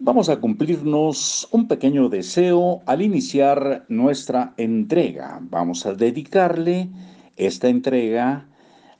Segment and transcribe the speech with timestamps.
[0.00, 5.40] Vamos a cumplirnos un pequeño deseo al iniciar nuestra entrega.
[5.42, 6.88] Vamos a dedicarle
[7.36, 8.46] esta entrega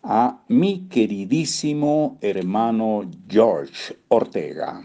[0.02, 4.82] a mi queridísimo hermano George Ortega.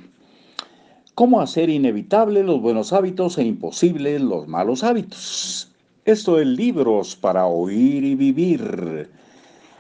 [1.16, 5.72] ¿Cómo hacer inevitable los buenos hábitos e imposibles los malos hábitos?
[6.06, 9.10] Esto es libros para oír y vivir.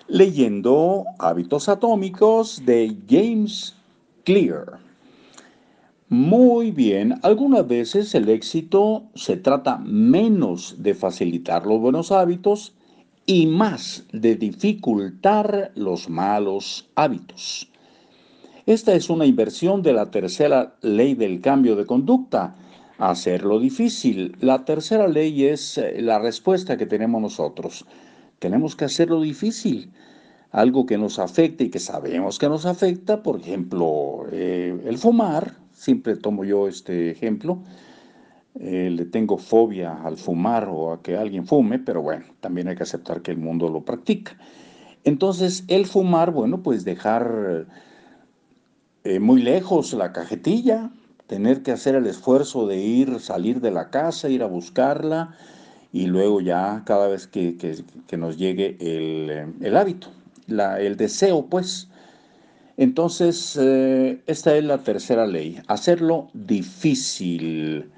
[0.07, 3.75] Leyendo Hábitos Atómicos de James
[4.23, 4.79] Clear.
[6.13, 12.75] Muy bien, algunas veces el éxito se trata menos de facilitar los buenos hábitos
[13.25, 17.67] y más de dificultar los malos hábitos.
[18.67, 22.57] Esta es una inversión de la tercera ley del cambio de conducta,
[22.99, 24.37] hacerlo difícil.
[24.39, 27.87] La tercera ley es eh, la respuesta que tenemos nosotros.
[28.37, 29.91] Tenemos que hacerlo difícil.
[30.51, 35.62] Algo que nos afecta y que sabemos que nos afecta, por ejemplo, eh, el fumar,
[35.83, 37.59] siempre tomo yo este ejemplo.
[38.59, 42.75] Eh, le tengo fobia al fumar o a que alguien fume, pero bueno, también hay
[42.75, 44.37] que aceptar que el mundo lo practica.
[45.03, 47.65] Entonces, el fumar, bueno, pues dejar
[49.03, 50.91] eh, muy lejos la cajetilla,
[51.27, 55.35] tener que hacer el esfuerzo de ir, salir de la casa, ir a buscarla
[55.91, 57.83] y luego ya cada vez que,
[58.17, 60.07] nos llegue el, eh, el hábito,
[60.47, 61.89] la, el deseo, pues,
[62.75, 67.91] entonces, eh, esta es la tercera ley, hacerlo difícil.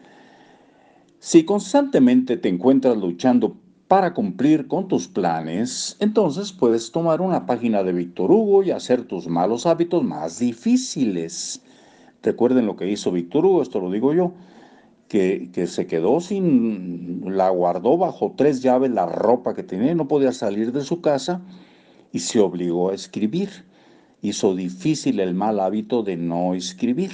[1.19, 3.55] Si constantemente te encuentras luchando
[3.87, 9.03] para cumplir con tus planes, entonces puedes tomar una página de Víctor Hugo y hacer
[9.03, 11.61] tus malos hábitos más difíciles.
[12.21, 14.33] Recuerden lo que hizo Víctor Hugo, esto lo digo yo,
[15.07, 20.07] que, que, se quedó sin, la guardó bajo tres llaves la ropa que tenía, no
[20.09, 21.41] podía salir de su casa
[22.11, 23.49] y se obligó a escribir
[24.21, 27.11] hizo difícil el mal hábito de no escribir.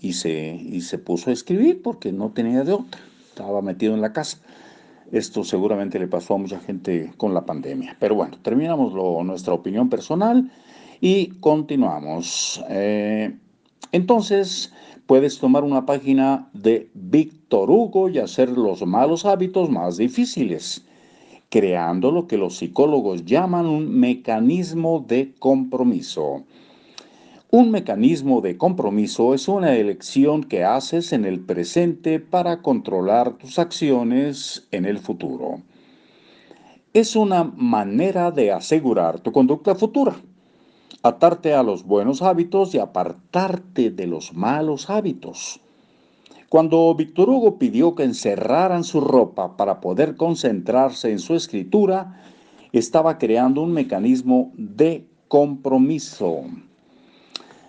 [0.00, 3.00] Y se, y se puso a escribir porque no tenía de otra.
[3.28, 4.38] Estaba metido en la casa.
[5.10, 7.96] Esto seguramente le pasó a mucha gente con la pandemia.
[7.98, 8.92] Pero bueno, terminamos
[9.24, 10.52] nuestra opinión personal
[11.00, 12.62] y continuamos.
[12.68, 13.36] Eh,
[13.90, 14.72] entonces,
[15.06, 20.84] puedes tomar una página de Víctor Hugo y hacer los malos hábitos más difíciles
[21.48, 26.44] creando lo que los psicólogos llaman un mecanismo de compromiso.
[27.50, 33.58] Un mecanismo de compromiso es una elección que haces en el presente para controlar tus
[33.58, 35.62] acciones en el futuro.
[36.92, 40.16] Es una manera de asegurar tu conducta futura,
[41.02, 45.60] atarte a los buenos hábitos y apartarte de los malos hábitos.
[46.48, 52.22] Cuando Víctor Hugo pidió que encerraran su ropa para poder concentrarse en su escritura,
[52.72, 56.44] estaba creando un mecanismo de compromiso.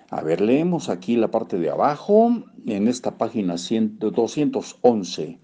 [0.09, 5.39] A ver, leemos aquí la parte de abajo, en esta página 211.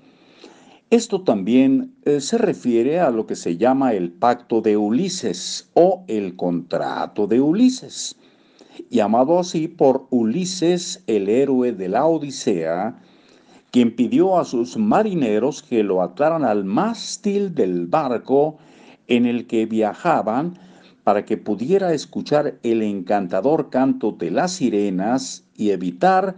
[0.90, 6.06] Esto también eh, se refiere a lo que se llama el pacto de Ulises o
[6.08, 8.16] el contrato de Ulises,
[8.90, 13.02] llamado así por Ulises, el héroe de la Odisea,
[13.76, 18.56] quien pidió a sus marineros que lo ataran al mástil del barco
[19.08, 20.58] en el que viajaban
[21.04, 26.38] para que pudiera escuchar el encantador canto de las sirenas y evitar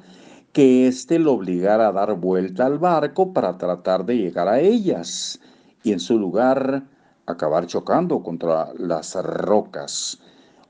[0.52, 5.40] que éste lo obligara a dar vuelta al barco para tratar de llegar a ellas
[5.84, 6.86] y en su lugar
[7.28, 10.18] acabar chocando contra las rocas.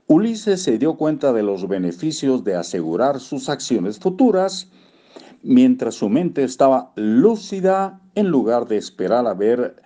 [0.06, 4.68] Ulises se dio cuenta de los beneficios de asegurar sus acciones futuras
[5.42, 9.76] mientras su mente estaba lúcida en lugar de esperar a ver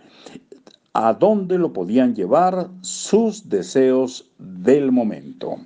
[0.94, 5.56] a dónde lo podían llevar sus deseos del momento.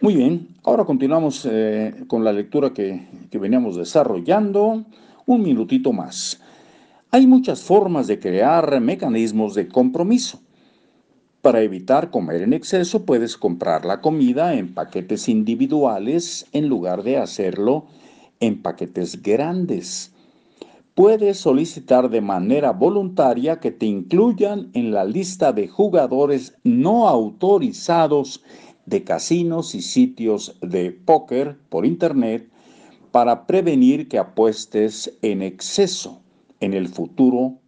[0.00, 4.84] Muy bien, ahora continuamos eh, con la lectura que, que veníamos desarrollando.
[5.26, 6.40] Un minutito más.
[7.12, 10.40] Hay muchas formas de crear mecanismos de compromiso.
[11.40, 17.18] Para evitar comer en exceso, puedes comprar la comida en paquetes individuales en lugar de
[17.18, 17.86] hacerlo
[18.42, 20.12] en paquetes grandes.
[20.94, 28.42] Puedes solicitar de manera voluntaria que te incluyan en la lista de jugadores no autorizados
[28.84, 32.50] de casinos y sitios de póker por Internet
[33.12, 36.20] para prevenir que apuestes en exceso
[36.60, 37.58] en el futuro.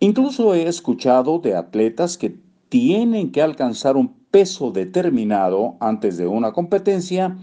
[0.00, 2.36] Incluso he escuchado de atletas que
[2.68, 7.36] tienen que alcanzar un peso determinado antes de una competencia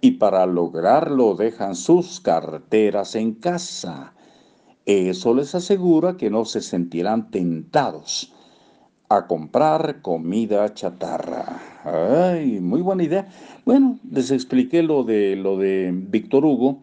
[0.00, 4.14] y para lograrlo dejan sus carteras en casa.
[4.86, 8.32] Eso les asegura que no se sentirán tentados
[9.08, 11.60] a comprar comida chatarra.
[11.84, 13.28] Ay, muy buena idea.
[13.64, 16.80] Bueno, les expliqué lo de lo de Víctor Hugo,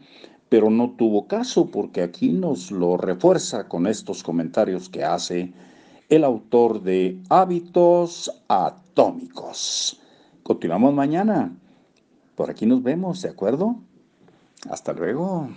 [0.50, 5.54] pero no tuvo caso porque aquí nos lo refuerza con estos comentarios que hace
[6.10, 10.00] el autor de Hábitos Atómicos.
[10.44, 11.54] Continuamos mañana.
[12.38, 13.78] Por aquí nos vemos, ¿de acuerdo?
[14.70, 15.50] Hasta luego.